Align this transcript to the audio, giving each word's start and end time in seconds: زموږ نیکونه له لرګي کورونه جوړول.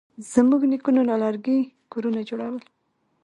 زموږ 0.33 0.61
نیکونه 0.71 1.01
له 1.09 1.15
لرګي 1.23 1.59
کورونه 1.91 2.21
جوړول. 2.29 2.63